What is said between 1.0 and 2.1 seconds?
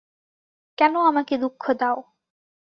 আমাকে দুঃখ দাও।